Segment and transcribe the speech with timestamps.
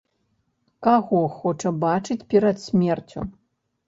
[0.85, 3.27] Каго хоча бачыць перад смерцю?